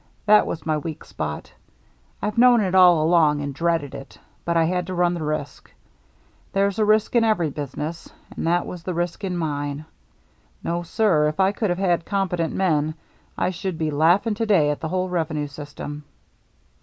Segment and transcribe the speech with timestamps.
[0.25, 1.53] That was my weak spot.
[2.23, 5.71] I've known it all along and dreaded it, but I had to run the risk.
[6.53, 9.69] There's a risk in every business, and that was the risk 392 THE MERRT ANNE
[9.69, 9.85] in mine.
[10.63, 12.95] No, sir, if I could have had com petent men,
[13.37, 16.03] I should be laughing to day at the whole revenue system."